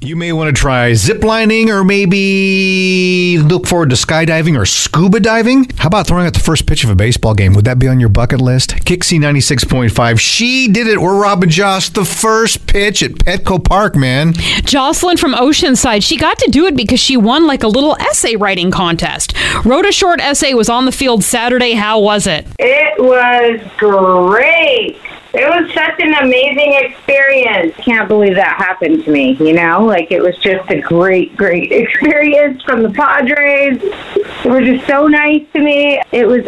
You 0.00 0.14
may 0.14 0.32
want 0.32 0.54
to 0.54 0.58
try 0.58 0.92
ziplining 0.92 1.70
or 1.70 1.82
maybe 1.82 3.36
look 3.38 3.66
forward 3.66 3.90
to 3.90 3.96
skydiving 3.96 4.56
or 4.56 4.64
scuba 4.64 5.18
diving. 5.18 5.68
How 5.76 5.88
about 5.88 6.06
throwing 6.06 6.24
out 6.24 6.34
the 6.34 6.38
first 6.40 6.66
pitch 6.66 6.84
of 6.84 6.90
a 6.90 6.94
baseball 6.94 7.34
game? 7.34 7.52
Would 7.54 7.64
that 7.64 7.80
be 7.80 7.88
on 7.88 7.98
your 7.98 8.08
bucket 8.08 8.40
list? 8.40 8.70
KyXy 8.70 9.18
96.5. 9.18 10.20
She 10.20 10.68
did 10.68 10.86
it. 10.86 11.00
We're 11.00 11.20
Robin 11.20 11.50
Joss. 11.50 11.88
The 11.88 12.04
first 12.04 12.68
pitch 12.68 13.02
at 13.02 13.12
Petco 13.12 13.62
Park, 13.62 13.96
man. 13.96 14.34
Jocelyn 14.62 15.16
from 15.16 15.34
Oceanside, 15.34 16.04
she 16.04 16.16
got 16.16 16.38
to 16.38 16.48
do 16.48 16.66
it 16.66 16.76
because 16.76 17.00
she 17.00 17.16
won 17.16 17.48
like 17.48 17.64
a 17.64 17.68
little 17.68 17.96
essay 17.96 18.36
writing 18.36 18.70
contest. 18.70 19.34
Wrote 19.64 19.84
a 19.84 19.90
short 19.92 20.20
essay, 20.20 20.54
was 20.54 20.68
on 20.68 20.84
the 20.84 20.92
field 20.92 21.24
Saturday. 21.24 21.72
How 21.72 21.98
was 21.98 22.28
it? 22.28 22.46
It 22.60 23.02
was 23.02 23.60
great. 23.78 24.96
It 25.34 25.46
was 25.46 25.70
such 25.74 26.00
an 26.00 26.14
amazing 26.14 26.72
experience. 26.72 27.76
Can't 27.76 28.08
believe 28.08 28.34
that 28.36 28.56
happened 28.56 29.04
to 29.04 29.10
me, 29.10 29.32
you 29.32 29.52
know? 29.52 29.87
Like, 29.88 30.12
it 30.12 30.22
was 30.22 30.36
just 30.36 30.70
a 30.70 30.80
great, 30.80 31.34
great 31.36 31.72
experience 31.82 32.62
from 32.62 32.82
the 32.82 32.90
Padres. 32.90 33.80
They 34.42 34.50
were 34.50 34.60
just 34.60 34.86
so 34.86 35.06
nice 35.06 35.46
to 35.54 35.60
me. 35.60 36.00
It 36.12 36.26
was 36.26 36.46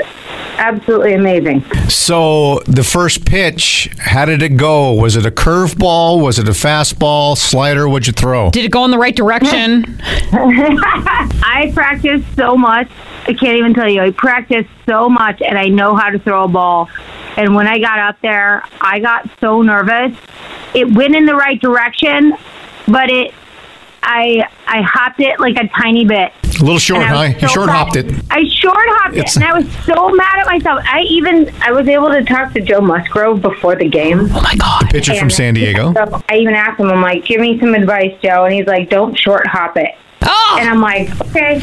absolutely 0.58 1.14
amazing. 1.14 1.64
So, 1.88 2.60
the 2.66 2.84
first 2.84 3.24
pitch, 3.24 3.90
how 3.98 4.26
did 4.26 4.42
it 4.42 4.56
go? 4.56 4.92
Was 4.92 5.16
it 5.16 5.24
a 5.24 5.30
curveball? 5.30 6.22
Was 6.22 6.38
it 6.38 6.48
a 6.48 6.52
fastball? 6.52 7.36
Slider? 7.36 7.88
What'd 7.88 8.06
you 8.06 8.12
throw? 8.12 8.50
Did 8.50 8.66
it 8.66 8.70
go 8.70 8.84
in 8.84 8.90
the 8.90 8.98
right 8.98 9.16
direction? 9.16 10.00
I 10.32 11.70
practiced 11.74 12.26
so 12.36 12.56
much. 12.56 12.88
I 13.26 13.32
can't 13.32 13.56
even 13.56 13.72
tell 13.74 13.88
you. 13.88 14.02
I 14.02 14.10
practiced 14.10 14.68
so 14.86 15.08
much, 15.08 15.40
and 15.40 15.58
I 15.58 15.68
know 15.68 15.96
how 15.96 16.10
to 16.10 16.18
throw 16.18 16.44
a 16.44 16.48
ball. 16.48 16.88
And 17.36 17.54
when 17.54 17.66
I 17.66 17.78
got 17.78 17.98
up 17.98 18.20
there, 18.20 18.64
I 18.80 18.98
got 18.98 19.30
so 19.40 19.62
nervous. 19.62 20.16
It 20.74 20.92
went 20.92 21.14
in 21.14 21.26
the 21.26 21.34
right 21.34 21.60
direction, 21.60 22.34
but 22.90 23.10
it, 23.10 23.32
I, 24.02 24.44
I 24.66 24.82
hopped 24.82 25.20
it 25.20 25.38
like 25.40 25.56
a 25.56 25.68
tiny 25.68 26.04
bit. 26.04 26.32
A 26.60 26.64
little 26.64 26.78
short, 26.78 27.02
And 27.02 27.14
I 27.14 27.28
huh? 27.28 27.32
was 27.34 27.42
You 27.42 27.48
so 27.48 27.54
short 27.54 27.66
mad. 27.66 27.72
hopped 27.76 27.96
it. 27.96 28.14
I 28.30 28.44
short 28.48 28.76
hopped 28.78 29.16
It's- 29.16 29.36
it, 29.36 29.42
and 29.42 29.50
I 29.52 29.58
was 29.58 29.66
so 29.84 30.08
mad 30.10 30.40
at 30.40 30.46
myself. 30.46 30.80
I 30.84 31.02
even 31.02 31.50
I 31.62 31.72
was 31.72 31.86
able 31.88 32.08
to 32.10 32.22
talk 32.24 32.52
to 32.54 32.60
Joe 32.60 32.80
Musgrove 32.80 33.40
before 33.40 33.76
the 33.76 33.88
game. 33.88 34.28
Oh 34.32 34.40
my 34.42 34.54
God. 34.56 34.82
The 34.82 34.86
Pitcher 34.92 35.14
from 35.14 35.30
San 35.30 35.54
Diego. 35.54 35.92
I 36.28 36.36
even 36.36 36.54
asked 36.54 36.80
him, 36.80 36.88
I'm 36.90 37.00
like, 37.02 37.24
give 37.24 37.40
me 37.40 37.58
some 37.60 37.74
advice, 37.74 38.14
Joe. 38.22 38.44
And 38.44 38.52
he's 38.54 38.66
like, 38.66 38.90
don't 38.90 39.18
short 39.18 39.46
hop 39.46 39.76
it. 39.76 39.90
Oh! 40.22 40.56
And 40.60 40.68
I'm 40.68 40.80
like, 40.80 41.08
okay. 41.28 41.60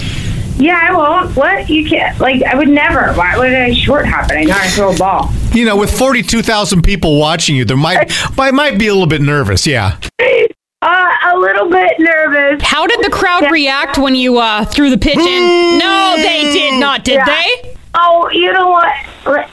Yeah, 0.59 0.80
I 0.89 0.91
won't. 0.95 1.36
What? 1.36 1.69
You 1.69 1.88
can't. 1.88 2.19
Like, 2.19 2.41
I 2.41 2.56
would 2.56 2.67
never. 2.69 3.14
Why 3.14 3.38
would 3.38 3.53
I 3.53 3.73
short 3.73 4.08
hop 4.08 4.31
it? 4.31 4.38
I 4.38 4.44
know 4.45 4.56
I 4.58 4.67
throw 4.69 4.91
a 4.91 4.97
ball. 4.97 5.31
You 5.53 5.66
know, 5.66 5.78
with 5.78 5.95
42,000 5.95 6.81
people 6.81 7.19
watching 7.19 7.56
you, 7.56 7.64
there 7.66 7.78
might, 7.78 8.12
I 8.39 8.50
might 8.50 8.80
be 8.80 8.88
a 8.88 8.94
little 8.94 9.06
bit 9.08 9.22
nervous. 9.22 9.67
Yeah. 9.67 10.00
A 11.38 11.39
little 11.39 11.69
bit 11.69 11.99
nervous. 11.99 12.63
How 12.63 12.88
did 12.88 13.03
the 13.05 13.11
crowd 13.11 13.52
react 13.52 13.99
when 13.99 14.16
you 14.16 14.39
uh, 14.39 14.66
threw 14.66 14.89
the 14.89 14.97
pitch 14.97 15.17
in? 15.19 15.77
No, 15.77 16.13
they 16.17 16.41
did 16.52 16.79
not, 16.79 17.03
did 17.03 17.16
Yeah. 17.16 17.25
they? 17.25 17.75
Oh, 17.94 18.27
you 18.31 18.52
know 18.53 18.69
what? 18.69 18.91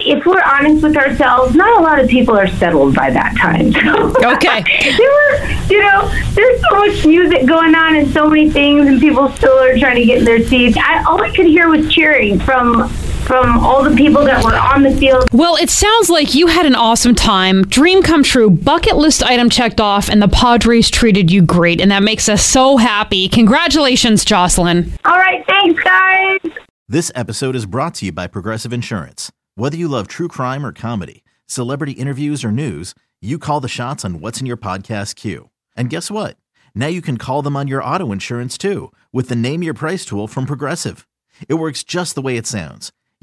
If 0.00 0.24
we're 0.24 0.42
honest 0.42 0.82
with 0.82 0.96
ourselves, 0.96 1.54
not 1.54 1.78
a 1.78 1.82
lot 1.82 1.98
of 2.00 2.08
people 2.08 2.36
are 2.38 2.46
settled 2.48 2.94
by 2.94 3.10
that 3.10 3.36
time. 3.36 3.66
Okay. 4.24 4.62
there 4.96 5.10
were, 5.10 5.46
you 5.68 5.80
know, 5.82 6.08
there's 6.32 6.60
so 6.62 6.76
much 6.78 7.04
music 7.06 7.46
going 7.46 7.74
on 7.74 7.96
and 7.96 8.10
so 8.12 8.26
many 8.28 8.50
things, 8.50 8.86
and 8.86 8.98
people 8.98 9.30
still 9.32 9.58
are 9.58 9.76
trying 9.78 9.96
to 9.96 10.04
get 10.06 10.18
in 10.18 10.24
their 10.24 10.42
seats. 10.42 10.78
I, 10.80 11.04
all 11.06 11.22
I 11.22 11.30
could 11.36 11.46
hear 11.46 11.68
was 11.68 11.92
cheering 11.92 12.38
from 12.40 12.90
from 13.26 13.58
all 13.58 13.82
the 13.82 13.96
people 13.96 14.24
that 14.24 14.44
were 14.44 14.54
on 14.54 14.82
the 14.82 14.94
field. 14.96 15.26
Well, 15.32 15.56
it 15.56 15.70
sounds 15.70 16.10
like 16.10 16.34
you 16.34 16.46
had 16.46 16.66
an 16.66 16.74
awesome 16.74 17.14
time. 17.14 17.62
Dream 17.62 18.02
come 18.02 18.22
true. 18.22 18.50
Bucket 18.50 18.96
list 18.96 19.22
item 19.22 19.48
checked 19.50 19.80
off, 19.80 20.08
and 20.08 20.20
the 20.22 20.28
Padres 20.28 20.90
treated 20.90 21.30
you 21.30 21.42
great, 21.42 21.80
and 21.80 21.90
that 21.90 22.02
makes 22.02 22.28
us 22.28 22.44
so 22.44 22.76
happy. 22.76 23.28
Congratulations, 23.28 24.24
Jocelyn. 24.24 24.92
All 25.04 25.16
right, 25.18 25.44
thanks, 25.46 25.82
guys. 25.82 26.40
This 26.88 27.10
episode 27.14 27.56
is 27.56 27.66
brought 27.66 27.94
to 27.96 28.06
you 28.06 28.12
by 28.12 28.26
Progressive 28.26 28.72
Insurance. 28.72 29.32
Whether 29.54 29.76
you 29.76 29.88
love 29.88 30.06
true 30.06 30.28
crime 30.28 30.66
or 30.66 30.72
comedy, 30.72 31.24
celebrity 31.46 31.92
interviews 31.92 32.44
or 32.44 32.52
news, 32.52 32.94
you 33.22 33.38
call 33.38 33.60
the 33.60 33.68
shots 33.68 34.04
on 34.04 34.20
what's 34.20 34.40
in 34.40 34.46
your 34.46 34.58
podcast 34.58 35.16
queue. 35.16 35.48
And 35.76 35.88
guess 35.88 36.10
what? 36.10 36.36
Now 36.74 36.88
you 36.88 37.00
can 37.00 37.16
call 37.16 37.40
them 37.40 37.56
on 37.56 37.68
your 37.68 37.82
auto 37.82 38.12
insurance 38.12 38.58
too 38.58 38.92
with 39.12 39.28
the 39.28 39.36
Name 39.36 39.62
Your 39.62 39.74
Price 39.74 40.04
tool 40.04 40.26
from 40.28 40.44
Progressive. 40.44 41.06
It 41.48 41.54
works 41.54 41.82
just 41.84 42.14
the 42.14 42.22
way 42.22 42.36
it 42.36 42.46
sounds. 42.46 42.92